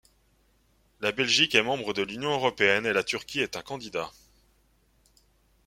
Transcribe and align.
La 0.99 1.11
Belgique 1.11 1.53
est 1.53 1.61
membre 1.61 1.93
de 1.93 2.01
l'Union 2.01 2.31
européenne 2.31 2.87
et 2.87 2.91
la 2.91 3.03
Turquie 3.03 3.41
est 3.41 3.55
un 3.55 3.61
candidat. 3.61 4.09